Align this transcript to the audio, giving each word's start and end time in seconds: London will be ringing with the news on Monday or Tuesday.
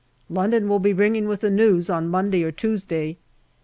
London 0.31 0.67
will 0.67 0.79
be 0.79 0.93
ringing 0.93 1.27
with 1.27 1.41
the 1.41 1.51
news 1.51 1.87
on 1.87 2.09
Monday 2.09 2.43
or 2.43 2.51
Tuesday. 2.51 3.19